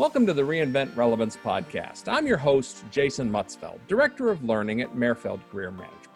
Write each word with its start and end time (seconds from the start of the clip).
Welcome 0.00 0.24
to 0.28 0.32
the 0.32 0.40
Reinvent 0.40 0.96
Relevance 0.96 1.36
podcast. 1.36 2.04
I'm 2.10 2.26
your 2.26 2.38
host, 2.38 2.84
Jason 2.90 3.30
Mutzfeld, 3.30 3.80
Director 3.86 4.30
of 4.30 4.42
Learning 4.42 4.80
at 4.80 4.94
Merfeld 4.94 5.40
Career 5.50 5.70
Management. 5.70 6.08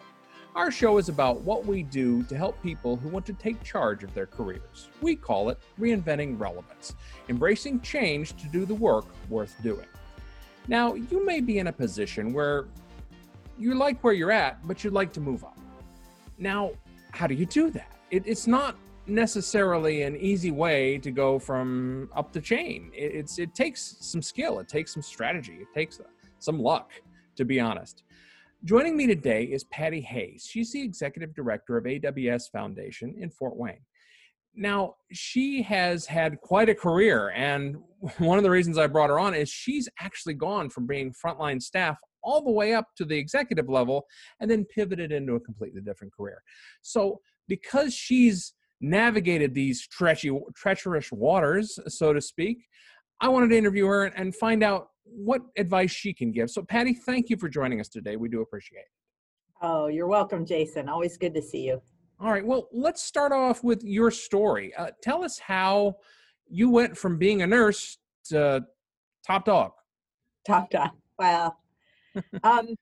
Our 0.55 0.71
show 0.71 0.97
is 0.97 1.07
about 1.07 1.41
what 1.41 1.67
we 1.67 1.83
do 1.83 2.23
to 2.23 2.35
help 2.35 2.59
people 2.63 2.97
who 2.97 3.09
want 3.09 3.27
to 3.27 3.33
take 3.33 3.61
charge 3.61 4.03
of 4.03 4.11
their 4.15 4.25
careers. 4.25 4.89
We 5.01 5.15
call 5.15 5.49
it 5.49 5.59
Reinventing 5.79 6.39
Relevance, 6.39 6.95
embracing 7.29 7.79
change 7.81 8.35
to 8.37 8.47
do 8.47 8.65
the 8.65 8.73
work 8.73 9.05
worth 9.29 9.55
doing. 9.61 9.85
Now, 10.67 10.95
you 10.95 11.23
may 11.23 11.39
be 11.39 11.59
in 11.59 11.67
a 11.67 11.71
position 11.71 12.33
where 12.33 12.65
you 13.55 13.75
like 13.75 14.03
where 14.03 14.13
you're 14.13 14.31
at, 14.31 14.67
but 14.67 14.83
you'd 14.83 14.93
like 14.93 15.13
to 15.13 15.21
move 15.21 15.43
up. 15.43 15.59
Now, 16.39 16.71
how 17.11 17.27
do 17.27 17.35
you 17.35 17.45
do 17.45 17.69
that? 17.69 17.95
It, 18.09 18.23
it's 18.25 18.47
not 18.47 18.77
necessarily 19.07 20.03
an 20.03 20.15
easy 20.17 20.51
way 20.51 20.97
to 20.99 21.11
go 21.11 21.37
from 21.37 22.09
up 22.15 22.31
the 22.31 22.41
chain. 22.41 22.91
It, 22.93 23.15
it's 23.15 23.39
it 23.39 23.53
takes 23.53 23.97
some 24.01 24.21
skill, 24.21 24.59
it 24.59 24.67
takes 24.67 24.93
some 24.93 25.03
strategy, 25.03 25.57
it 25.61 25.67
takes 25.73 25.99
uh, 25.99 26.03
some 26.39 26.59
luck, 26.59 26.91
to 27.35 27.45
be 27.45 27.59
honest. 27.59 28.03
Joining 28.63 28.97
me 28.97 29.05
today 29.05 29.43
is 29.43 29.63
Patty 29.65 30.01
Hayes. 30.01 30.47
She's 30.49 30.71
the 30.71 30.81
executive 30.81 31.35
director 31.35 31.77
of 31.77 31.83
AWS 31.83 32.49
Foundation 32.51 33.15
in 33.19 33.29
Fort 33.29 33.55
Wayne. 33.55 33.81
Now, 34.55 34.95
she 35.11 35.61
has 35.63 36.05
had 36.05 36.39
quite 36.41 36.69
a 36.69 36.75
career, 36.75 37.31
and 37.35 37.77
one 38.17 38.37
of 38.37 38.43
the 38.43 38.49
reasons 38.49 38.77
I 38.77 38.87
brought 38.87 39.09
her 39.09 39.19
on 39.19 39.35
is 39.35 39.49
she's 39.49 39.87
actually 39.99 40.33
gone 40.33 40.69
from 40.69 40.87
being 40.87 41.13
frontline 41.13 41.61
staff 41.61 41.97
all 42.23 42.41
the 42.41 42.51
way 42.51 42.73
up 42.73 42.87
to 42.97 43.05
the 43.05 43.15
executive 43.15 43.69
level 43.69 44.05
and 44.39 44.49
then 44.49 44.65
pivoted 44.65 45.11
into 45.11 45.35
a 45.35 45.39
completely 45.39 45.81
different 45.81 46.11
career. 46.11 46.41
So, 46.81 47.19
because 47.47 47.93
she's 47.93 48.53
navigated 48.81 49.53
these 49.53 49.87
treacherous 49.87 51.11
waters, 51.11 51.79
so 51.87 52.13
to 52.13 52.21
speak, 52.21 52.57
I 53.21 53.29
wanted 53.29 53.49
to 53.49 53.57
interview 53.57 53.85
her 53.87 54.05
and 54.05 54.35
find 54.35 54.63
out 54.63 54.89
what 55.03 55.41
advice 55.57 55.91
she 55.91 56.13
can 56.13 56.31
give. 56.31 56.49
So, 56.49 56.63
Patty, 56.63 56.93
thank 56.93 57.29
you 57.29 57.37
for 57.37 57.47
joining 57.47 57.79
us 57.79 57.87
today. 57.87 58.15
We 58.15 58.29
do 58.29 58.41
appreciate 58.41 58.79
it. 58.79 58.91
Oh, 59.61 59.87
you're 59.87 60.07
welcome, 60.07 60.45
Jason. 60.45 60.89
Always 60.89 61.17
good 61.17 61.33
to 61.35 61.41
see 61.41 61.61
you. 61.61 61.81
All 62.19 62.31
right. 62.31 62.45
Well, 62.45 62.67
let's 62.71 63.01
start 63.01 63.31
off 63.31 63.63
with 63.63 63.83
your 63.83 64.11
story. 64.11 64.73
Uh, 64.75 64.91
tell 65.01 65.23
us 65.23 65.39
how 65.39 65.95
you 66.47 66.69
went 66.69 66.97
from 66.97 67.17
being 67.17 67.41
a 67.41 67.47
nurse 67.47 67.97
to 68.25 68.65
top 69.25 69.45
dog. 69.45 69.71
Top 70.45 70.69
dog. 70.69 70.91
Well, 71.17 71.57
um, 72.43 72.75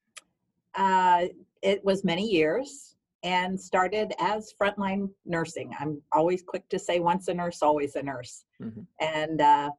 uh, 0.75 1.25
it 1.61 1.83
was 1.83 2.03
many 2.03 2.27
years 2.27 2.92
and 3.23 3.59
started 3.59 4.13
as 4.19 4.53
frontline 4.61 5.09
nursing. 5.25 5.71
I'm 5.79 6.01
always 6.11 6.43
quick 6.43 6.67
to 6.69 6.79
say 6.79 6.99
once 6.99 7.29
a 7.29 7.33
nurse, 7.33 7.61
always 7.61 7.95
a 7.95 8.03
nurse. 8.03 8.43
Mm-hmm. 8.61 8.81
And 8.99 9.41
uh, 9.41 9.69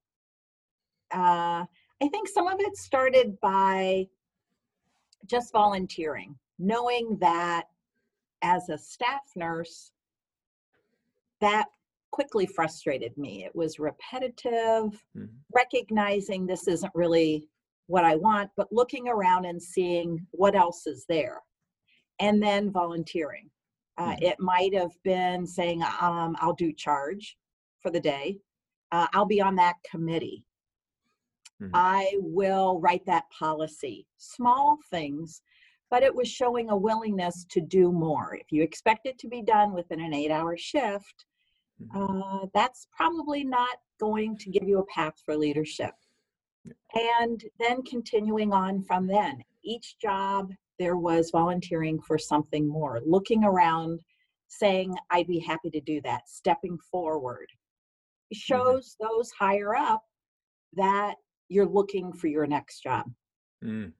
uh, 1.12 1.64
I 2.02 2.08
think 2.10 2.28
some 2.28 2.48
of 2.48 2.58
it 2.60 2.76
started 2.76 3.38
by 3.40 4.06
just 5.26 5.52
volunteering, 5.52 6.36
knowing 6.58 7.18
that 7.20 7.64
as 8.42 8.68
a 8.68 8.78
staff 8.78 9.22
nurse, 9.36 9.92
that 11.40 11.66
quickly 12.10 12.46
frustrated 12.46 13.16
me. 13.18 13.44
It 13.44 13.54
was 13.54 13.78
repetitive, 13.78 14.44
mm-hmm. 15.16 15.24
recognizing 15.54 16.46
this 16.46 16.68
isn't 16.68 16.92
really 16.94 17.48
what 17.86 18.04
I 18.04 18.16
want, 18.16 18.50
but 18.56 18.68
looking 18.72 19.08
around 19.08 19.44
and 19.44 19.60
seeing 19.60 20.26
what 20.30 20.54
else 20.54 20.86
is 20.86 21.04
there. 21.08 21.40
And 22.20 22.42
then 22.42 22.70
volunteering. 22.70 23.50
Uh, 23.96 24.10
mm-hmm. 24.10 24.24
It 24.24 24.40
might 24.40 24.74
have 24.74 24.92
been 25.02 25.46
saying, 25.46 25.82
um, 26.00 26.36
I'll 26.40 26.54
do 26.54 26.72
charge 26.72 27.36
for 27.80 27.90
the 27.90 28.00
day, 28.00 28.38
uh, 28.92 29.06
I'll 29.12 29.26
be 29.26 29.40
on 29.40 29.56
that 29.56 29.76
committee. 29.88 30.44
Mm-hmm. 31.62 31.70
I 31.74 32.12
will 32.18 32.80
write 32.80 33.04
that 33.06 33.24
policy. 33.30 34.06
Small 34.18 34.78
things, 34.90 35.42
but 35.90 36.02
it 36.02 36.14
was 36.14 36.28
showing 36.28 36.70
a 36.70 36.76
willingness 36.76 37.44
to 37.50 37.60
do 37.60 37.92
more. 37.92 38.36
If 38.40 38.50
you 38.50 38.62
expect 38.62 39.06
it 39.06 39.18
to 39.18 39.28
be 39.28 39.42
done 39.42 39.72
within 39.72 40.00
an 40.00 40.14
eight 40.14 40.30
hour 40.30 40.56
shift, 40.56 41.26
mm-hmm. 41.80 42.22
uh, 42.22 42.46
that's 42.54 42.88
probably 42.96 43.44
not 43.44 43.76
going 44.00 44.36
to 44.38 44.50
give 44.50 44.66
you 44.66 44.78
a 44.78 44.86
path 44.86 45.14
for 45.24 45.36
leadership. 45.36 45.92
And 46.94 47.44
then 47.60 47.82
continuing 47.82 48.52
on 48.52 48.82
from 48.82 49.06
then, 49.06 49.44
each 49.62 49.96
job 50.00 50.52
there 50.78 50.96
was 50.96 51.30
volunteering 51.30 52.00
for 52.00 52.18
something 52.18 52.68
more, 52.68 53.00
looking 53.06 53.44
around, 53.44 54.00
saying, 54.48 54.94
I'd 55.10 55.26
be 55.26 55.38
happy 55.38 55.70
to 55.70 55.80
do 55.80 56.00
that, 56.02 56.28
stepping 56.28 56.78
forward. 56.90 57.46
It 58.30 58.36
mm-hmm. 58.36 58.54
shows 58.54 58.96
mm-hmm. 59.00 59.06
those 59.06 59.30
higher 59.38 59.74
up 59.74 60.02
that 60.74 61.14
you're 61.48 61.66
looking 61.66 62.12
for 62.12 62.26
your 62.26 62.46
next 62.46 62.82
job. 62.82 63.06
Mm. 63.64 63.92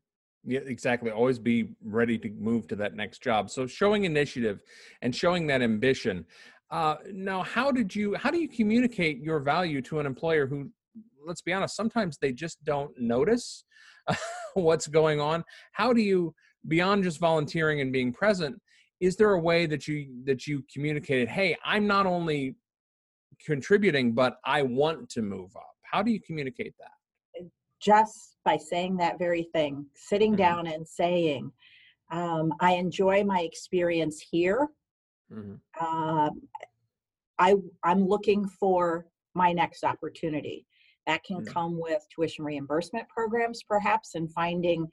Yeah, 0.47 0.61
exactly. 0.61 1.11
Always 1.11 1.39
be 1.39 1.71
ready 1.83 2.19
to 2.19 2.31
move 2.31 2.69
to 2.69 2.77
that 2.77 2.95
next 2.95 3.23
job. 3.23 3.51
So 3.51 3.67
showing 3.67 4.05
initiative 4.05 4.61
and 5.01 5.15
showing 5.15 5.47
that 5.47 5.63
ambition. 5.63 6.27
Uh, 6.71 6.97
now, 7.13 7.43
how 7.43 7.71
did 7.71 7.95
you? 7.95 8.15
How 8.15 8.31
do 8.31 8.39
you 8.39 8.49
communicate 8.49 9.23
your 9.23 9.41
value 9.41 9.81
to 9.83 10.01
an 10.01 10.07
employer 10.07 10.47
who, 10.47 10.71
let's 11.25 11.41
be 11.41 11.53
honest, 11.53 11.77
sometimes 11.77 12.19
they 12.19 12.33
just 12.33 12.63
don't 12.65 12.91
notice 13.01 13.65
what's 14.55 14.87
going 14.87 15.21
on? 15.21 15.45
How 15.73 15.93
do 15.93 16.03
you, 16.03 16.35
beyond 16.69 17.05
just 17.05 17.19
volunteering 17.19 17.81
and 17.81 17.93
being 17.93 18.13
present, 18.13 18.61
is 19.01 19.17
there 19.17 19.33
a 19.33 19.41
way 19.41 19.67
that 19.67 19.87
you 19.87 20.23
that 20.25 20.47
you 20.47 20.65
communicated? 20.73 21.29
Hey, 21.29 21.57
I'm 21.65 21.87
not 21.87 22.07
only 22.07 22.57
contributing, 23.45 24.13
but 24.13 24.39
I 24.45 24.63
want 24.63 25.09
to 25.11 25.23
move 25.23 25.55
up. 25.57 25.75
How 25.83 26.03
do 26.03 26.11
you 26.11 26.21
communicate 26.21 26.75
that? 26.79 26.91
just 27.85 28.37
by 28.45 28.57
saying 28.57 28.97
that 28.97 29.19
very 29.19 29.49
thing, 29.53 29.87
sitting 29.95 30.33
mm-hmm. 30.33 30.39
down 30.39 30.67
and 30.67 30.87
saying, 30.87 31.53
um, 32.11 32.53
I 32.61 32.73
enjoy 32.75 33.25
my 33.25 33.41
experience 33.41 34.25
here. 34.31 34.69
Mm-hmm. 35.33 35.85
Um, 35.85 36.41
I, 37.39 37.57
I'm 37.83 38.07
looking 38.07 38.47
for 38.49 39.07
my 39.35 39.53
next 39.53 39.85
opportunity. 39.85 40.67
That 41.07 41.23
can 41.25 41.39
mm-hmm. 41.39 41.53
come 41.53 41.79
with 41.79 42.03
tuition 42.15 42.45
reimbursement 42.45 43.09
programs, 43.09 43.63
perhaps, 43.69 44.15
and 44.15 44.33
finding 44.33 44.87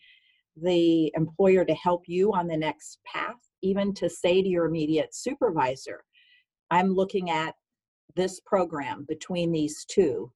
the 0.56 1.12
employer 1.16 1.66
to 1.66 1.74
help 1.74 2.04
you 2.08 2.34
on 2.34 2.48
the 2.48 2.58
next 2.58 3.00
path, 3.06 3.40
even 3.62 3.94
to 3.96 4.10
say 4.10 4.42
to 4.42 4.48
your 4.48 4.66
immediate 4.66 5.14
supervisor, 5.14 6.04
I'm 6.70 6.94
looking 6.94 7.30
at 7.30 7.56
this 8.16 8.40
program 8.42 9.06
between 9.08 9.52
these 9.52 9.86
two 9.86 10.32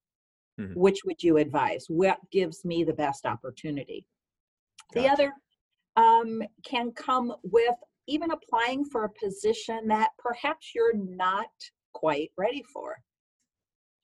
mm-hmm. 0.60 0.74
which 0.74 1.04
would 1.06 1.22
you 1.22 1.38
advise 1.38 1.86
what 1.88 2.18
gives 2.32 2.66
me 2.66 2.84
the 2.84 2.94
best 2.94 3.26
opportunity 3.26 4.06
gotcha. 4.94 5.04
the 5.04 5.12
other 5.12 5.34
um, 5.98 6.42
can 6.66 6.92
come 6.92 7.34
with 7.44 7.76
even 8.08 8.32
applying 8.32 8.86
for 8.86 9.06
a 9.06 9.26
position 9.26 9.88
that 9.88 10.10
perhaps 10.20 10.72
you're 10.76 10.96
not 10.96 11.48
quite 11.94 12.32
ready 12.38 12.64
for 12.74 12.96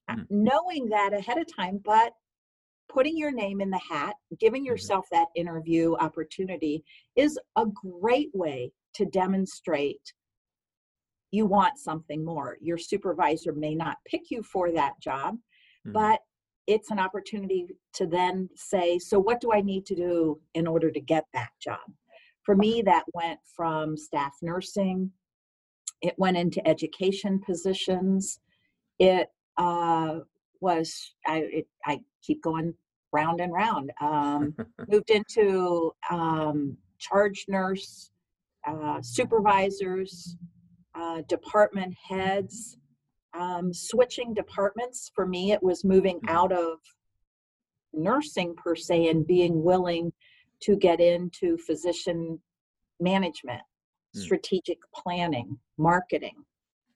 mm-hmm. 0.09 0.21
knowing 0.29 0.89
that 0.89 1.13
ahead 1.13 1.37
of 1.37 1.45
time 1.53 1.79
but 1.83 2.13
putting 2.93 3.17
your 3.17 3.31
name 3.31 3.61
in 3.61 3.69
the 3.69 3.79
hat 3.89 4.15
giving 4.39 4.61
mm-hmm. 4.61 4.67
yourself 4.67 5.05
that 5.11 5.27
interview 5.35 5.95
opportunity 5.95 6.83
is 7.15 7.39
a 7.57 7.65
great 7.65 8.29
way 8.33 8.71
to 8.93 9.05
demonstrate 9.05 10.13
you 11.31 11.45
want 11.45 11.77
something 11.77 12.25
more. 12.25 12.57
Your 12.61 12.77
supervisor 12.77 13.53
may 13.53 13.73
not 13.73 13.97
pick 14.05 14.29
you 14.29 14.43
for 14.43 14.71
that 14.73 14.99
job, 15.01 15.35
mm-hmm. 15.35 15.93
but 15.93 16.19
it's 16.67 16.91
an 16.91 16.99
opportunity 16.99 17.67
to 17.93 18.05
then 18.05 18.49
say, 18.55 18.99
so 18.99 19.17
what 19.19 19.39
do 19.39 19.51
I 19.53 19.61
need 19.61 19.85
to 19.87 19.95
do 19.95 20.39
in 20.53 20.67
order 20.67 20.91
to 20.91 20.99
get 20.99 21.25
that 21.33 21.51
job? 21.61 21.79
For 22.43 22.55
me, 22.55 22.81
that 22.83 23.05
went 23.13 23.39
from 23.55 23.95
staff 23.95 24.33
nursing, 24.41 25.11
it 26.01 26.15
went 26.17 26.37
into 26.37 26.65
education 26.67 27.39
positions. 27.39 28.39
It 28.99 29.29
uh, 29.57 30.19
was, 30.61 31.13
I, 31.27 31.39
it, 31.51 31.67
I 31.85 31.99
keep 32.23 32.41
going 32.41 32.73
round 33.11 33.41
and 33.41 33.51
round. 33.51 33.91
Um, 34.01 34.55
moved 34.87 35.09
into 35.09 35.91
um, 36.09 36.77
charge 36.99 37.45
nurse, 37.47 38.11
uh, 38.67 39.01
supervisors, 39.01 40.37
uh, 40.95 41.21
department 41.27 41.95
heads, 42.07 42.77
um, 43.33 43.73
switching 43.73 44.33
departments 44.33 45.11
for 45.13 45.25
me 45.25 45.51
it 45.51 45.61
was 45.61 45.83
moving 45.83 46.17
mm-hmm. 46.17 46.35
out 46.35 46.51
of 46.51 46.79
nursing 47.93 48.55
per 48.55 48.75
se 48.75 49.09
and 49.09 49.27
being 49.27 49.63
willing 49.63 50.11
to 50.61 50.75
get 50.75 50.99
into 50.99 51.57
physician 51.57 52.39
management 52.99 53.61
mm. 54.15 54.21
strategic 54.21 54.77
planning 54.93 55.57
marketing 55.77 56.35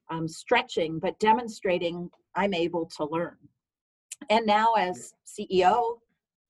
um, 0.10 0.28
stretching 0.28 1.00
but 1.00 1.20
demonstrating 1.20 2.10
i'm 2.36 2.54
able 2.54 2.86
to 2.86 3.06
learn 3.06 3.38
and 4.30 4.46
now 4.46 4.74
as 4.74 5.14
ceo 5.28 5.98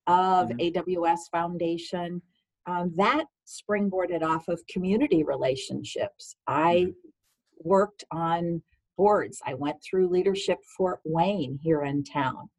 of 0.08 0.50
mm-hmm. 0.50 0.92
aws 0.92 1.20
foundation 1.32 2.22
um, 2.68 2.92
that 2.96 3.26
springboarded 3.48 4.24
off 4.24 4.48
of 4.48 4.62
community 4.68 5.24
relationships 5.24 6.36
i 6.48 6.76
mm-hmm. 6.76 6.92
worked 7.64 8.04
on 8.12 8.62
boards. 8.98 9.42
I 9.46 9.54
went 9.54 9.78
through 9.84 10.10
Leadership 10.10 10.60
Fort 10.78 11.00
Wayne 11.06 11.60
here 11.62 11.84
in 11.84 12.04
town. 12.04 12.50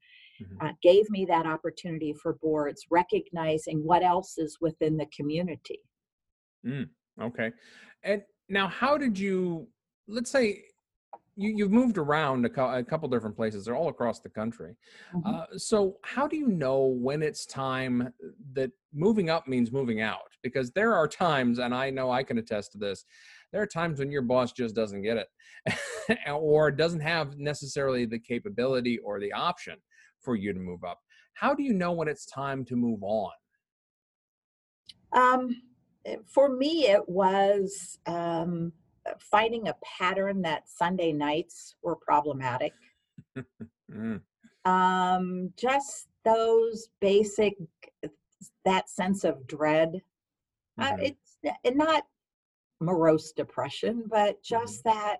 mm-hmm. 0.40 0.66
uh, 0.66 0.72
gave 0.82 1.08
me 1.10 1.24
that 1.26 1.46
opportunity 1.46 2.14
for 2.22 2.34
boards, 2.34 2.86
recognizing 2.90 3.78
what 3.78 4.02
else 4.02 4.38
is 4.38 4.58
within 4.60 4.96
the 4.96 5.06
community. 5.06 5.80
Mm, 6.66 6.88
okay. 7.20 7.52
And 8.02 8.22
now, 8.48 8.68
how 8.68 8.98
did 8.98 9.18
you, 9.18 9.68
let's 10.08 10.30
say, 10.30 10.64
you, 11.36 11.52
you've 11.54 11.70
moved 11.70 11.98
around 11.98 12.44
a, 12.46 12.48
co- 12.48 12.74
a 12.74 12.82
couple 12.82 13.08
different 13.08 13.36
places. 13.36 13.64
They're 13.64 13.76
all 13.76 13.88
across 13.88 14.20
the 14.20 14.30
country. 14.30 14.74
Mm-hmm. 15.14 15.34
Uh, 15.34 15.58
so, 15.58 15.98
how 16.02 16.26
do 16.26 16.36
you 16.36 16.48
know 16.48 16.86
when 16.86 17.22
it's 17.22 17.44
time 17.44 18.12
that 18.54 18.70
moving 18.94 19.28
up 19.28 19.46
means 19.46 19.70
moving 19.70 20.00
out? 20.00 20.32
Because 20.42 20.70
there 20.72 20.94
are 20.94 21.06
times, 21.06 21.58
and 21.58 21.74
I 21.74 21.90
know 21.90 22.10
I 22.10 22.22
can 22.22 22.38
attest 22.38 22.72
to 22.72 22.78
this, 22.78 23.04
there 23.52 23.60
are 23.60 23.66
times 23.66 23.98
when 23.98 24.10
your 24.10 24.22
boss 24.22 24.52
just 24.52 24.74
doesn't 24.74 25.02
get 25.02 25.18
it 25.18 26.18
or 26.32 26.70
doesn't 26.70 27.00
have 27.00 27.38
necessarily 27.38 28.06
the 28.06 28.18
capability 28.18 28.98
or 28.98 29.20
the 29.20 29.32
option 29.32 29.76
for 30.20 30.36
you 30.36 30.52
to 30.52 30.58
move 30.58 30.84
up. 30.84 31.00
How 31.34 31.54
do 31.54 31.62
you 31.62 31.74
know 31.74 31.92
when 31.92 32.08
it's 32.08 32.24
time 32.26 32.64
to 32.64 32.76
move 32.76 33.02
on? 33.02 33.32
Um, 35.12 35.62
eh, 36.06 36.16
for 36.26 36.48
me, 36.48 36.86
it 36.88 37.06
was 37.08 37.98
um, 38.06 38.72
finding 39.18 39.68
a 39.68 39.76
pattern 39.98 40.42
that 40.42 40.68
Sunday 40.68 41.12
nights 41.12 41.74
were 41.82 41.96
problematic. 41.96 42.72
mm. 43.92 44.20
um, 44.64 45.52
just 45.56 46.08
those 46.24 46.88
basic, 47.00 47.54
that 48.64 48.88
sense 48.88 49.24
of 49.24 49.46
dread. 49.46 50.00
Uh, 50.78 50.92
mm-hmm. 50.92 51.04
Uh, 51.04 51.50
it's 51.64 51.76
not 51.76 52.04
morose 52.80 53.32
depression, 53.32 54.04
but 54.10 54.42
just 54.42 54.84
mm-hmm. 54.84 54.98
that, 54.98 55.16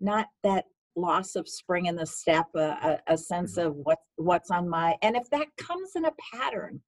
not 0.00 0.26
that 0.42 0.66
loss 0.96 1.34
of 1.34 1.48
spring 1.48 1.86
in 1.86 1.96
the 1.96 2.06
step, 2.06 2.46
a, 2.54 3.00
a, 3.08 3.14
a 3.14 3.18
sense 3.18 3.58
mm-hmm. 3.58 3.68
of 3.68 3.76
what 3.76 3.98
what's 4.16 4.50
on 4.50 4.68
my, 4.68 4.96
and 5.02 5.16
if 5.16 5.28
that 5.30 5.48
comes 5.58 5.92
in 5.96 6.04
a 6.04 6.12
pattern, 6.32 6.80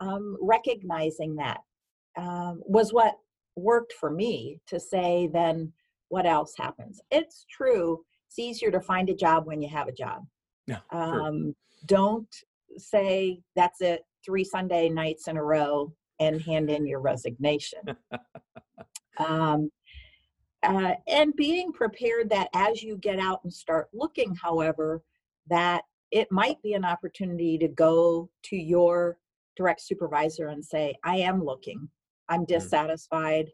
um, 0.00 0.36
recognizing 0.40 1.34
that 1.36 1.60
um, 2.16 2.62
was 2.64 2.92
what 2.92 3.16
worked 3.56 3.92
for 3.92 4.10
me 4.10 4.60
to 4.66 4.80
say 4.80 5.28
then 5.32 5.72
what 6.10 6.26
else 6.26 6.52
happens. 6.56 7.00
It's 7.10 7.46
true 7.50 8.04
it's 8.30 8.38
easier 8.38 8.70
to 8.70 8.80
find 8.80 9.10
a 9.10 9.14
job 9.14 9.46
when 9.46 9.60
you 9.60 9.68
have 9.68 9.88
a 9.88 9.92
job. 9.92 10.24
Yeah, 10.68 10.78
um, 10.92 11.52
don't 11.86 12.32
say 12.76 13.40
that's 13.56 13.80
it 13.80 14.02
three 14.24 14.44
sunday 14.44 14.88
nights 14.88 15.26
in 15.26 15.36
a 15.36 15.42
row 15.42 15.92
and 16.20 16.40
hand 16.40 16.70
in 16.70 16.86
your 16.86 17.00
resignation. 17.00 17.80
Um, 19.18 19.70
uh, 20.62 20.94
and 21.06 21.36
being 21.36 21.72
prepared 21.72 22.30
that 22.30 22.48
as 22.54 22.82
you 22.82 22.96
get 22.96 23.18
out 23.18 23.40
and 23.44 23.52
start 23.52 23.88
looking, 23.92 24.34
however, 24.34 25.02
that 25.50 25.82
it 26.10 26.32
might 26.32 26.56
be 26.62 26.72
an 26.72 26.86
opportunity 26.86 27.58
to 27.58 27.68
go 27.68 28.30
to 28.44 28.56
your 28.56 29.18
direct 29.58 29.82
supervisor 29.82 30.46
and 30.46 30.64
say, 30.64 30.94
I 31.04 31.16
am 31.16 31.44
looking, 31.44 31.86
I'm 32.30 32.40
hmm. 32.40 32.46
dissatisfied. 32.46 33.50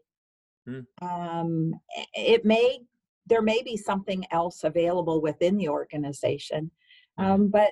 Mm. 0.67 0.85
Um, 1.01 1.73
it 2.13 2.45
may, 2.45 2.79
there 3.25 3.41
may 3.41 3.61
be 3.63 3.77
something 3.77 4.25
else 4.31 4.63
available 4.63 5.21
within 5.21 5.57
the 5.57 5.69
organization, 5.69 6.71
hmm. 7.17 7.25
um, 7.25 7.47
but 7.49 7.71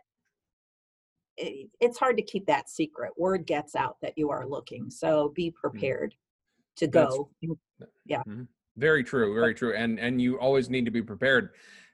it, 1.38 1.69
it's 1.80 1.97
hard 1.97 2.18
to 2.18 2.24
keep 2.24 2.45
that 2.47 2.69
secret. 2.69 3.12
Word 3.18 3.45
gets 3.45 3.75
out 3.75 3.97
that 4.01 4.13
you 4.18 4.30
are 4.30 4.47
looking, 4.47 4.89
so 4.89 5.31
be 5.36 5.50
hmm. 5.50 5.59
prepared 5.59 6.13
mm. 6.13 6.77
to 6.77 6.88
go. 6.88 7.30
That's, 7.42 7.92
yeah. 8.06 8.19
Mm-hmm. 8.19 8.44
Very 8.77 9.03
true, 9.03 9.33
very 9.33 9.53
true, 9.53 9.74
and 9.74 10.00
and 10.00 10.21
you 10.21 10.38
always 10.39 10.69
need 10.69 10.83
to 10.86 10.91
be 10.91 11.01
prepared. 11.01 11.51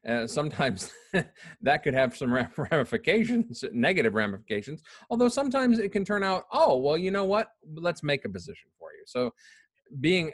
Uh, 0.08 0.26
sometimes 0.26 0.92
that 1.62 1.84
could 1.84 1.94
have 1.94 2.18
some 2.18 2.34
ramifications, 2.58 3.64
negative 3.72 4.16
ramifications. 4.16 4.82
Although 5.12 5.30
sometimes 5.30 5.78
it 5.78 5.92
can 5.92 6.04
turn 6.04 6.24
out, 6.24 6.46
oh 6.52 6.78
well, 6.78 6.98
you 6.98 7.12
know 7.12 7.26
what? 7.26 7.52
Let's 7.76 8.02
make 8.02 8.26
a 8.26 8.30
position 8.30 8.72
for 8.80 8.90
you. 8.94 9.04
So 9.06 9.32
being 10.00 10.32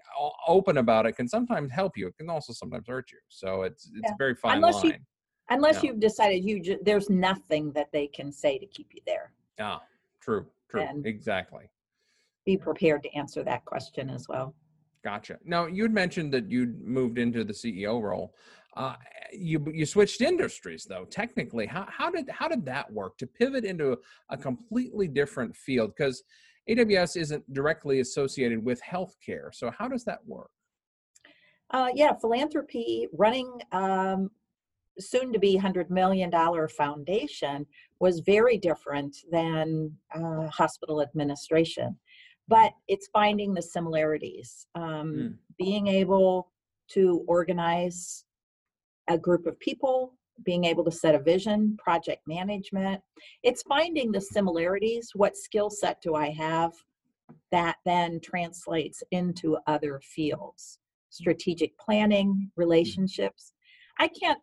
open 0.47 0.77
about 0.77 1.05
it 1.05 1.13
can 1.13 1.27
sometimes 1.27 1.71
help 1.71 1.97
you. 1.97 2.07
It 2.07 2.17
can 2.17 2.29
also 2.29 2.53
sometimes 2.53 2.87
hurt 2.87 3.11
you. 3.11 3.19
So 3.29 3.63
it's 3.63 3.89
it's 3.95 4.09
yeah. 4.09 4.15
very 4.17 4.35
fine 4.35 4.57
unless 4.57 4.83
line. 4.83 4.85
You, 4.85 4.93
unless 5.49 5.75
yeah. 5.75 5.91
you've 5.91 5.99
decided 5.99 6.43
you 6.43 6.61
ju- 6.61 6.79
there's 6.83 7.09
nothing 7.09 7.71
that 7.73 7.91
they 7.91 8.07
can 8.07 8.31
say 8.31 8.57
to 8.57 8.65
keep 8.67 8.89
you 8.93 9.01
there. 9.05 9.31
Ah, 9.59 9.81
true, 10.21 10.45
true, 10.69 10.81
and 10.81 11.05
exactly. 11.05 11.69
Be 12.45 12.57
prepared 12.57 13.03
to 13.03 13.13
answer 13.13 13.43
that 13.43 13.65
question 13.65 14.09
as 14.09 14.27
well. 14.27 14.53
Gotcha. 15.03 15.39
Now 15.43 15.65
you'd 15.67 15.93
mentioned 15.93 16.33
that 16.33 16.49
you'd 16.49 16.81
moved 16.81 17.17
into 17.17 17.43
the 17.43 17.53
CEO 17.53 18.01
role. 18.01 18.33
Uh, 18.75 18.95
you 19.33 19.65
you 19.73 19.85
switched 19.85 20.21
industries 20.21 20.85
though. 20.85 21.05
Technically, 21.05 21.65
how 21.65 21.87
how 21.89 22.11
did 22.11 22.29
how 22.29 22.47
did 22.47 22.63
that 22.65 22.91
work 22.91 23.17
to 23.17 23.25
pivot 23.25 23.65
into 23.65 23.93
a, 23.93 23.97
a 24.29 24.37
completely 24.37 25.07
different 25.07 25.55
field? 25.55 25.93
Because 25.97 26.23
AWS 26.69 27.17
isn't 27.19 27.53
directly 27.53 27.99
associated 27.99 28.63
with 28.63 28.81
healthcare. 28.81 29.53
So 29.53 29.71
how 29.77 29.87
does 29.87 30.03
that 30.05 30.19
work? 30.25 30.49
Uh, 31.71 31.89
yeah, 31.93 32.13
philanthropy 32.13 33.07
running 33.13 33.61
um, 33.71 34.29
soon 34.99 35.31
to 35.33 35.39
be 35.39 35.55
hundred 35.57 35.89
million 35.89 36.29
dollar 36.29 36.67
foundation 36.67 37.65
was 37.99 38.19
very 38.21 38.57
different 38.57 39.15
than 39.31 39.91
uh, 40.15 40.47
hospital 40.47 41.01
administration 41.01 41.97
but 42.47 42.71
it's 42.87 43.07
finding 43.07 43.53
the 43.53 43.61
similarities 43.61 44.67
um, 44.75 44.83
mm. 44.83 45.33
being 45.57 45.87
able 45.87 46.51
to 46.89 47.23
organize 47.27 48.25
a 49.09 49.17
group 49.17 49.45
of 49.45 49.59
people 49.59 50.13
being 50.43 50.65
able 50.65 50.83
to 50.83 50.91
set 50.91 51.15
a 51.15 51.19
vision 51.19 51.77
project 51.77 52.21
management. 52.27 53.01
It's 53.43 53.63
finding 53.63 54.11
the 54.11 54.21
similarities 54.21 55.11
what 55.13 55.35
skill 55.35 55.69
set 55.69 56.01
do 56.01 56.15
i 56.15 56.29
have 56.29 56.73
that 57.51 57.77
then 57.85 58.19
translates 58.19 59.03
into 59.11 59.57
other 59.67 60.01
fields? 60.03 60.79
Strategic 61.09 61.77
planning 61.77 62.51
relationships. 62.55 63.53
I 63.99 64.07
can't 64.07 64.39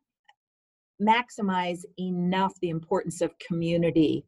maximize 1.00 1.82
enough 1.98 2.54
the 2.60 2.70
importance 2.70 3.20
of 3.20 3.38
community 3.38 4.24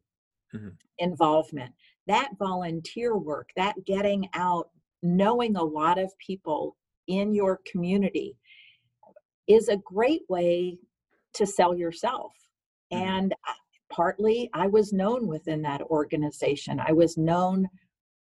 mm-hmm. 0.55 0.69
involvement. 0.99 1.73
That 2.07 2.31
volunteer 2.39 3.17
work, 3.17 3.49
that 3.55 3.75
getting 3.85 4.29
out, 4.33 4.69
knowing 5.01 5.55
a 5.55 5.63
lot 5.63 5.97
of 5.97 6.17
people 6.19 6.75
in 7.07 7.33
your 7.33 7.59
community 7.69 8.37
is 9.47 9.69
a 9.69 9.77
great 9.77 10.21
way 10.29 10.77
to 11.37 11.45
sell 11.45 11.75
yourself. 11.75 12.33
Mm-hmm. 12.93 13.03
And 13.03 13.35
partly 13.91 14.49
I 14.53 14.67
was 14.67 14.93
known 14.93 15.27
within 15.27 15.61
that 15.63 15.81
organization. 15.81 16.79
I 16.79 16.91
was 16.91 17.17
known 17.17 17.67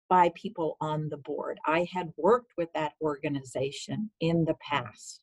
by 0.10 0.32
people 0.36 0.78
on 0.82 1.10
the 1.10 1.18
board. 1.18 1.58
I 1.66 1.88
had 1.92 2.14
worked 2.18 2.52
with 2.58 2.70
that 2.74 2.94
organization 3.02 4.12
in 4.20 4.46
the 4.46 4.56
past. 4.56 5.22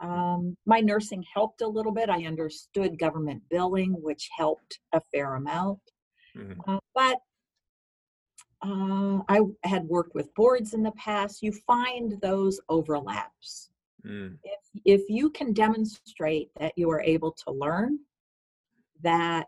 Um, 0.00 0.56
my 0.66 0.80
nursing 0.80 1.24
helped 1.32 1.60
a 1.62 1.68
little 1.68 1.92
bit. 1.92 2.08
I 2.08 2.24
understood 2.24 2.98
government 2.98 3.42
billing, 3.50 3.92
which 4.02 4.28
helped 4.36 4.78
a 4.92 5.00
fair 5.12 5.34
amount. 5.34 5.80
Mm-hmm. 6.36 6.60
Uh, 6.70 6.78
but 6.94 7.18
uh, 8.62 9.20
I 9.28 9.40
had 9.64 9.84
worked 9.84 10.14
with 10.14 10.34
boards 10.34 10.74
in 10.74 10.82
the 10.82 10.92
past. 10.92 11.42
You 11.42 11.52
find 11.66 12.20
those 12.20 12.60
overlaps. 12.68 13.69
Mm. 14.06 14.38
If, 14.42 14.60
if 14.84 15.02
you 15.08 15.30
can 15.30 15.52
demonstrate 15.52 16.50
that 16.58 16.72
you 16.76 16.90
are 16.90 17.00
able 17.00 17.32
to 17.44 17.52
learn, 17.52 17.98
that 19.02 19.46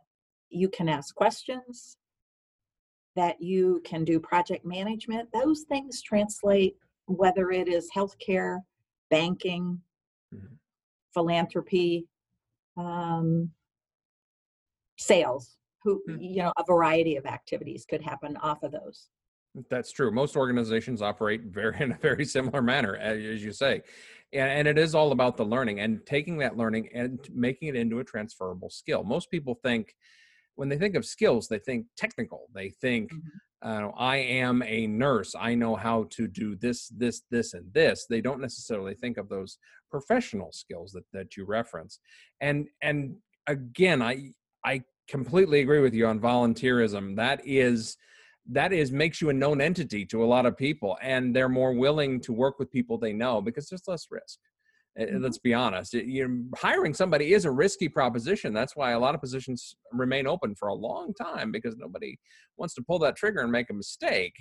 you 0.51 0.69
can 0.69 0.89
ask 0.89 1.15
questions, 1.15 1.97
that 3.17 3.41
you 3.41 3.81
can 3.85 4.05
do 4.05 4.19
project 4.19 4.65
management, 4.65 5.29
those 5.33 5.63
things 5.69 6.03
translate 6.03 6.77
whether 7.07 7.51
it 7.51 7.69
is 7.69 7.91
healthcare, 7.95 8.59
banking, 9.11 9.81
mm-hmm. 10.35 10.55
philanthropy, 11.13 12.07
um, 12.77 13.51
sales 14.99 15.57
who 15.83 16.01
hmm. 16.07 16.17
you 16.21 16.43
know 16.43 16.53
a 16.59 16.65
variety 16.65 17.17
of 17.17 17.27
activities 17.27 17.85
could 17.89 18.03
happen 18.03 18.37
off 18.39 18.63
of 18.63 18.73
those 18.73 19.09
that's 19.69 19.93
true. 19.93 20.11
Most 20.11 20.37
organizations 20.37 21.03
operate 21.03 21.43
very 21.45 21.77
in 21.81 21.93
a 21.93 21.99
very 21.99 22.25
similar 22.25 22.63
manner 22.63 22.97
as 22.97 23.43
you 23.43 23.53
say. 23.53 23.83
And, 24.33 24.51
and 24.51 24.69
it 24.69 24.79
is 24.79 24.95
all 24.95 25.13
about 25.13 25.37
the 25.37 25.45
learning 25.45 25.81
and 25.81 26.05
taking 26.07 26.39
that 26.39 26.57
learning 26.57 26.89
and 26.95 27.19
making 27.33 27.69
it 27.69 27.77
into 27.77 27.99
a 27.99 28.05
transferable 28.05 28.71
skill. 28.71 29.05
Most 29.05 29.31
people 29.31 29.59
think 29.63 29.95
when 30.55 30.69
they 30.69 30.77
think 30.77 30.95
of 30.95 31.05
skills 31.05 31.49
they 31.49 31.59
think 31.59 31.87
technical. 31.97 32.49
They 32.55 32.71
think 32.71 33.13
mm-hmm. 33.13 33.87
uh, 33.87 33.91
i 33.99 34.17
am 34.17 34.63
a 34.63 34.87
nurse. 34.87 35.35
I 35.39 35.55
know 35.55 35.77
how 35.77 36.07
to 36.11 36.27
do 36.27 36.57
this 36.57 36.89
this 36.89 37.23
this 37.31 37.55
and 37.55 37.73
this. 37.73 38.07
They 38.09 38.21
don't 38.21 38.41
necessarily 38.41 38.95
think 38.95 39.19
of 39.19 39.29
those 39.29 39.59
professional 39.91 40.53
skills 40.53 40.93
that 40.93 41.05
that 41.13 41.37
you 41.37 41.45
reference. 41.45 42.01
And 42.41 42.69
and 42.83 43.17
again 43.49 44.01
i 44.01 44.31
i 44.65 44.83
completely 45.09 45.61
agree 45.61 45.81
with 45.81 45.95
you 45.95 46.07
on 46.07 46.21
volunteerism. 46.21 47.17
That 47.17 47.43
is 47.45 47.97
that 48.51 48.73
is 48.73 48.91
makes 48.91 49.21
you 49.21 49.31
a 49.31 49.33
known 49.33 49.61
entity 49.61 50.05
to 50.05 50.25
a 50.25 50.27
lot 50.27 50.47
of 50.47 50.57
people 50.57 50.99
and 51.01 51.35
they're 51.35 51.49
more 51.49 51.73
willing 51.73 52.21
to 52.21 52.33
work 52.33 52.59
with 52.59 52.71
people 52.71 52.99
they 52.99 53.13
know 53.13 53.41
because 53.41 53.69
there's 53.69 53.87
less 53.87 54.07
risk 54.11 54.39
Mm-hmm. 54.99 55.23
Let's 55.23 55.39
be 55.39 55.55
honest. 55.55 55.95
you 55.95 56.47
hiring 56.55 56.93
somebody 56.93 57.33
is 57.33 57.47
a 57.47 57.51
risky 57.51 57.89
proposition. 57.89 58.53
That's 58.53 58.77
why 58.77 58.91
a 58.93 58.99
lot 58.99 59.15
of 59.15 59.23
positions 59.23 59.75
remain 59.91 60.27
open 60.27 60.55
for 60.55 60.69
a 60.69 60.75
long 60.75 61.15
time 61.15 61.51
because 61.51 61.77
nobody 61.79 62.19
wants 62.59 62.75
to 62.75 62.83
pull 62.83 62.99
that 63.01 63.17
trigger 63.17 63.41
and 63.41 63.51
make 63.51 63.71
a 63.71 63.75
mistake. 63.75 64.35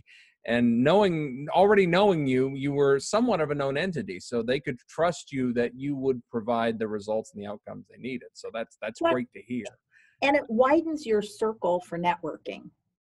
And 0.46 0.84
knowing, 0.84 1.48
already 1.54 1.86
knowing 1.86 2.28
you, 2.28 2.54
you 2.56 2.74
were 2.74 3.00
somewhat 3.00 3.40
of 3.40 3.52
a 3.52 3.56
known 3.56 3.78
entity, 3.78 4.20
so 4.20 4.42
they 4.42 4.60
could 4.60 4.80
trust 4.90 5.32
you 5.32 5.54
that 5.54 5.76
you 5.76 5.96
would 5.96 6.22
provide 6.30 6.80
the 6.80 6.88
results 6.88 7.32
and 7.34 7.42
the 7.42 7.48
outcomes 7.48 7.86
they 7.90 7.98
needed. 7.98 8.30
So 8.34 8.50
that's 8.52 8.76
that's 8.82 9.00
great 9.00 9.32
to 9.34 9.42
hear. 9.42 9.66
And 10.24 10.36
it 10.36 10.44
widens 10.50 11.06
your 11.06 11.22
circle 11.22 11.82
for 11.88 11.98
networking. 11.98 12.64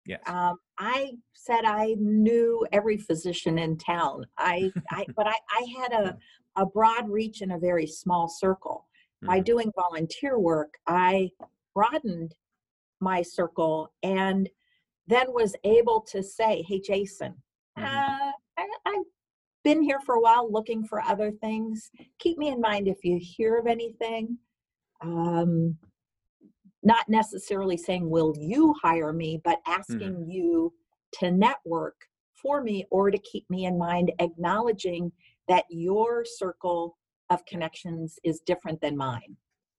Yes. 0.05 0.21
Um, 0.27 0.57
I 0.77 1.13
said 1.33 1.65
I 1.65 1.95
knew 1.99 2.65
every 2.71 2.97
physician 2.97 3.57
in 3.59 3.77
town. 3.77 4.25
I, 4.37 4.71
I 4.91 5.05
but 5.15 5.27
I, 5.27 5.35
I 5.49 5.65
had 5.79 5.93
a, 5.93 6.17
a 6.55 6.65
broad 6.65 7.09
reach 7.09 7.41
in 7.41 7.51
a 7.51 7.59
very 7.59 7.87
small 7.87 8.27
circle. 8.27 8.87
By 9.25 9.39
doing 9.39 9.71
volunteer 9.73 10.37
work, 10.37 10.73
I 10.85 11.31
broadened 11.73 12.35
my 12.99 13.21
circle 13.21 13.93
and 14.03 14.49
then 15.07 15.27
was 15.29 15.55
able 15.63 16.01
to 16.11 16.21
say, 16.21 16.61
Hey, 16.67 16.81
Jason, 16.81 17.33
mm-hmm. 17.77 17.85
uh, 17.85 18.31
I, 18.57 18.67
I've 18.85 19.05
been 19.63 19.81
here 19.81 19.99
for 20.01 20.15
a 20.15 20.19
while 20.19 20.51
looking 20.51 20.83
for 20.83 21.01
other 21.01 21.31
things. 21.31 21.89
Keep 22.19 22.37
me 22.37 22.49
in 22.49 22.59
mind 22.59 22.87
if 22.89 23.03
you 23.03 23.17
hear 23.21 23.57
of 23.57 23.67
anything. 23.67 24.37
Um, 25.01 25.77
not 26.83 27.07
necessarily 27.07 27.77
saying, 27.77 28.09
Will 28.09 28.33
you 28.37 28.75
hire 28.81 29.13
me, 29.13 29.41
but 29.43 29.59
asking 29.67 29.99
mm-hmm. 29.99 30.29
you 30.29 30.73
to 31.19 31.31
network 31.31 31.95
for 32.33 32.61
me 32.61 32.85
or 32.91 33.09
to 33.09 33.17
keep 33.19 33.49
me 33.49 33.65
in 33.65 33.77
mind, 33.77 34.11
acknowledging 34.19 35.11
that 35.47 35.63
your 35.69 36.25
circle 36.25 36.97
of 37.29 37.45
connections 37.45 38.19
is 38.23 38.41
different 38.45 38.79
than 38.81 38.95
mine. 38.95 39.35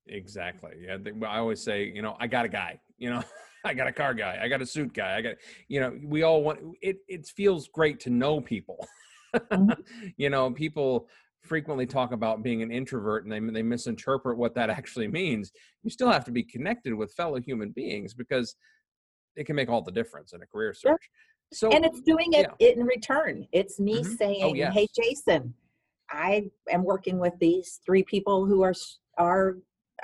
Exactly. 0.07 0.73
Yeah. 0.81 0.97
I 1.27 1.39
always 1.39 1.63
say, 1.63 1.91
you 1.95 2.03
know, 2.03 2.17
I 2.21 2.27
got 2.27 2.45
a 2.45 2.49
guy, 2.49 2.81
you 2.99 3.11
know, 3.11 3.23
I 3.65 3.75
got 3.75 3.87
a 3.87 3.93
car 3.93 4.15
guy, 4.15 4.39
I 4.43 4.49
got 4.49 4.61
a 4.61 4.67
suit 4.67 4.93
guy, 4.93 5.17
I 5.17 5.23
got, 5.23 5.35
you 5.69 5.81
know, 5.81 5.99
we 6.05 6.23
all 6.23 6.43
want 6.43 6.61
it. 6.83 6.99
It 7.09 7.27
feels 7.27 7.69
great 7.69 8.01
to 8.01 8.11
know 8.11 8.41
people. 8.41 8.87
mm-hmm. 9.35 9.71
You 10.17 10.31
know, 10.31 10.51
people 10.51 11.09
frequently 11.45 11.87
talk 11.87 12.13
about 12.13 12.43
being 12.43 12.63
an 12.63 12.71
introvert 12.71 13.25
and 13.25 13.33
they, 13.33 13.41
they 13.53 13.63
misinterpret 13.63 14.37
what 14.37 14.55
that 14.55 14.71
actually 14.79 15.09
means. 15.09 15.53
You 15.83 15.91
still 15.91 16.11
have 16.11 16.25
to 16.25 16.33
be 16.33 16.43
connected 16.43 16.95
with 16.95 17.13
fellow 17.15 17.41
human 17.41 17.71
beings 17.71 18.15
because 18.15 18.57
it 19.37 19.45
can 19.45 19.57
make 19.57 19.69
all 19.69 19.83
the 19.83 19.93
difference 19.93 20.33
in 20.33 20.43
a 20.43 20.47
career 20.47 20.73
search. 20.73 20.83
Sure. 20.83 20.99
So, 21.53 21.71
and 21.71 21.85
it's 21.85 22.01
doing 22.01 22.33
it 22.33 22.51
yeah. 22.59 22.69
in 22.71 22.85
return. 22.85 23.47
It's 23.53 23.79
me 23.79 24.01
mm-hmm. 24.01 24.13
Oh, 24.13 24.17
saying, 24.17 24.43
oh, 24.43 24.55
yes. 24.55 24.75
"Hey, 24.75 24.89
Jason, 24.97 25.55
I 26.11 26.51
am 26.71 26.83
working 26.83 27.19
with 27.19 27.35
these 27.39 27.81
three 27.85 28.03
people 28.03 28.45
who 28.45 28.63
are 28.63 28.75
are 29.19 29.59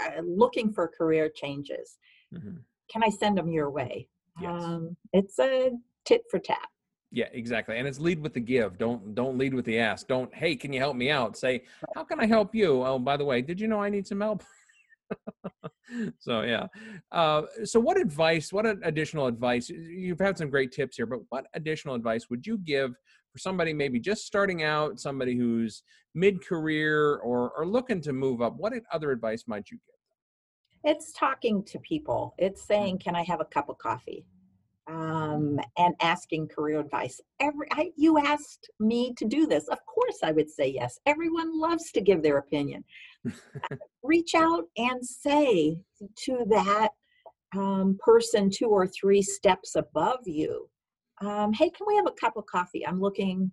uh, 0.05 0.21
looking 0.23 0.73
for 0.73 0.87
career 0.87 1.29
changes. 1.29 1.99
Mm-hmm. 2.33 2.59
Can 2.93 3.03
I 3.03 3.09
send 3.09 3.39
them 3.39 3.49
your 3.49 3.71
way?" 3.71 4.09
Yes. 4.41 4.63
Um, 4.63 4.97
it's 5.13 5.39
a 5.39 5.73
tit 6.05 6.23
for 6.31 6.39
tat. 6.39 6.69
Yeah, 7.13 7.27
exactly. 7.33 7.77
And 7.77 7.89
it's 7.89 7.99
lead 7.99 8.21
with 8.21 8.35
the 8.35 8.41
give. 8.41 8.79
Don't 8.79 9.15
don't 9.15 9.37
lead 9.37 9.53
with 9.53 9.65
the 9.65 9.79
ask. 9.79 10.07
Don't, 10.07 10.33
hey, 10.33 10.55
can 10.55 10.73
you 10.73 10.79
help 10.79 10.95
me 10.95 11.11
out? 11.11 11.37
Say, 11.37 11.65
how 11.95 12.05
can 12.05 12.21
I 12.21 12.27
help 12.27 12.55
you? 12.55 12.85
Oh, 12.85 12.99
by 12.99 13.17
the 13.17 13.25
way, 13.25 13.43
did 13.43 13.61
you 13.61 13.67
know 13.67 13.83
I 13.83 13.89
need 13.89 14.07
some 14.07 14.21
help? 14.21 14.45
so 16.19 16.43
yeah. 16.43 16.67
Uh, 17.11 17.43
so 17.65 17.81
what 17.81 18.01
advice, 18.01 18.53
what 18.53 18.65
additional 18.65 19.27
advice, 19.27 19.69
you've 19.69 20.21
had 20.21 20.39
some 20.39 20.51
great 20.51 20.71
tips 20.71 20.97
here, 20.97 21.07
but 21.07 21.21
what 21.31 21.47
additional 21.55 21.97
advice 21.97 22.31
would 22.31 22.47
you 22.47 22.59
give 22.59 22.93
for 23.33 23.39
somebody 23.39 23.73
maybe 23.73 23.99
just 23.99 24.25
starting 24.25 24.63
out, 24.63 25.01
somebody 25.01 25.37
who's 25.37 25.83
mid-career 26.15 27.17
or, 27.17 27.51
or 27.51 27.67
looking 27.67 28.01
to 28.03 28.13
move 28.13 28.41
up? 28.41 28.55
What 28.57 28.73
other 28.93 29.11
advice 29.11 29.45
might 29.49 29.71
you 29.71 29.79
give? 29.79 30.93
It's 30.93 31.13
talking 31.13 31.65
to 31.65 31.79
people. 31.81 32.35
It's 32.39 32.63
saying, 32.63 32.99
mm. 32.99 33.01
can 33.01 33.15
I 33.17 33.23
have 33.25 33.41
a 33.41 33.45
cup 33.45 33.69
of 33.69 33.79
coffee? 33.79 34.25
Um, 34.89 35.59
and 35.79 35.95
asking 36.01 36.49
career 36.49 36.81
advice. 36.81 37.21
Every 37.41 37.67
I, 37.73 37.91
you 37.97 38.19
asked 38.19 38.71
me 38.79 39.15
to 39.17 39.25
do 39.25 39.47
this. 39.47 39.69
Of 39.69 39.79
course, 39.87 40.19
I 40.23 40.33
would 40.33 40.51
say 40.51 40.69
yes. 40.69 40.99
Everyone 41.07 41.59
loves 41.59 41.91
to 41.93 42.01
give 42.01 42.23
their 42.23 42.39
opinion. 42.39 42.85
Reach 44.03 44.35
out 44.35 44.65
and 44.77 45.05
say 45.05 45.79
to 46.25 46.45
that 46.49 46.89
um, 47.55 47.99
person 48.03 48.51
two 48.51 48.69
or 48.69 48.87
three 48.87 49.23
steps 49.23 49.77
above 49.77 50.21
you, 50.27 50.69
um, 51.21 51.53
"Hey, 51.53 51.71
can 51.71 51.87
we 51.87 51.97
have 51.97 52.07
a 52.07 52.21
cup 52.21 52.37
of 52.37 52.47
coffee? 52.47 52.87
I'm 52.87 53.01
looking 53.01 53.51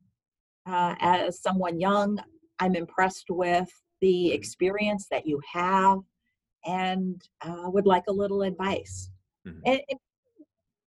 uh, 0.65 0.96
as 1.00 1.41
someone 1.41 1.79
young. 1.79 2.19
I'm 2.60 2.75
impressed 2.75 3.25
with 3.29 3.69
the 4.01 4.31
experience 4.31 5.07
that 5.12 5.27
you 5.27 5.39
have, 5.51 6.00
and 6.65 7.22
uh, 7.41 7.69
would 7.69 7.86
like 7.86 8.03
a 8.07 8.13
little 8.13 8.43
advice." 8.43 9.10
Mm-hmm. 9.46 9.60
And, 9.65 9.81
and 9.89 10.00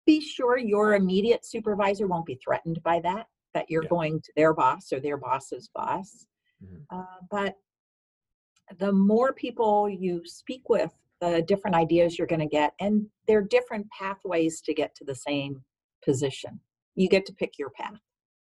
be 0.07 0.21
sure 0.21 0.57
your 0.57 0.95
immediate 0.95 1.45
supervisor 1.45 2.07
won't 2.07 2.25
be 2.25 2.39
threatened 2.43 2.81
by 2.81 2.99
that, 3.01 3.27
that 3.53 3.69
you're 3.69 3.83
yeah. 3.83 3.89
going 3.89 4.21
to 4.21 4.31
their 4.35 4.53
boss 4.53 4.91
or 4.91 4.99
their 4.99 5.17
boss's 5.17 5.69
boss. 5.75 6.25
Mm-hmm. 6.63 6.97
Uh, 6.97 7.17
but 7.29 7.55
the 8.79 8.91
more 8.91 9.33
people 9.33 9.87
you 9.87 10.21
speak 10.25 10.69
with, 10.69 10.91
the 11.19 11.43
different 11.47 11.75
ideas 11.75 12.17
you're 12.17 12.27
going 12.27 12.39
to 12.39 12.47
get, 12.47 12.73
and 12.79 13.05
there 13.27 13.39
are 13.39 13.43
different 13.43 13.87
pathways 13.91 14.61
to 14.61 14.73
get 14.73 14.95
to 14.95 15.03
the 15.03 15.15
same 15.15 15.63
position. 16.03 16.59
You 16.95 17.09
get 17.09 17.25
to 17.27 17.33
pick 17.33 17.59
your 17.59 17.69
path. 17.71 17.99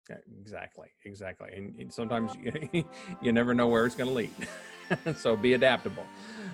Yeah, 0.09 0.17
exactly, 0.41 0.87
exactly. 1.05 1.49
And 1.55 1.93
sometimes 1.93 2.31
you, 2.41 2.83
you 3.21 3.31
never 3.31 3.53
know 3.53 3.67
where 3.67 3.85
it's 3.85 3.95
going 3.95 4.09
to 4.09 4.15
lead. 4.15 5.15
so 5.15 5.35
be 5.35 5.53
adaptable. 5.53 6.05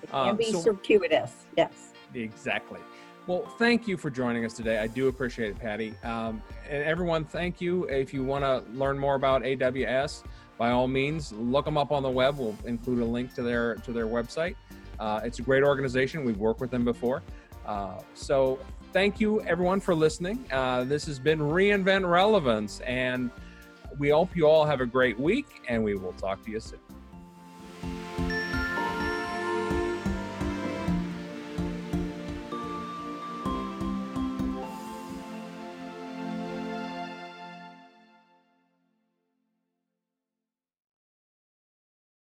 It 0.04 0.12
can 0.12 0.30
um, 0.30 0.38
be 0.38 0.52
so, 0.52 0.62
circuitous, 0.62 1.32
yes. 1.56 1.94
Exactly. 2.14 2.80
Well, 3.28 3.42
thank 3.42 3.90
you 3.90 3.98
for 3.98 4.10
joining 4.10 4.46
us 4.46 4.54
today. 4.54 4.78
I 4.78 4.88
do 4.88 5.10
appreciate 5.10 5.50
it, 5.50 5.60
Patty. 5.60 5.94
Um, 6.02 6.42
and 6.70 6.82
everyone, 6.82 7.26
thank 7.26 7.60
you. 7.60 7.84
If 7.84 8.14
you 8.14 8.24
want 8.24 8.46
to 8.46 8.64
learn 8.72 8.98
more 8.98 9.16
about 9.16 9.42
AWS, 9.42 10.24
by 10.58 10.72
all 10.72 10.88
means, 10.88 11.34
look 11.34 11.66
them 11.66 11.78
up 11.78 11.92
on 11.92 12.04
the 12.04 12.10
web. 12.10 12.38
We'll 12.38 12.56
include 12.64 13.00
a 13.00 13.06
link 13.06 13.34
to 13.34 13.44
their 13.44 13.76
to 13.76 13.92
their 13.92 14.08
website. 14.08 14.56
Uh, 14.98 15.20
it's 15.26 15.40
a 15.40 15.42
great 15.42 15.64
organization. 15.64 16.24
We've 16.24 16.38
worked 16.38 16.62
with 16.62 16.72
them 16.72 16.86
before. 16.86 17.22
Uh, 17.66 18.00
so 18.14 18.60
thank 18.94 19.20
you, 19.20 19.42
everyone, 19.42 19.82
for 19.82 19.94
listening. 19.94 20.46
Uh, 20.50 20.86
this 20.86 21.06
has 21.06 21.20
been 21.20 21.40
Reinvent 21.40 22.10
Relevance, 22.10 22.80
and 22.80 23.30
we 24.00 24.08
hope 24.10 24.38
you 24.38 24.48
all 24.48 24.66
have 24.66 24.80
a 24.80 24.86
great 24.86 25.20
week, 25.20 25.64
and 25.68 25.84
we 25.84 25.96
will 25.96 26.14
talk 26.14 26.44
to 26.46 26.52
you 26.52 26.62
soon. 26.62 26.80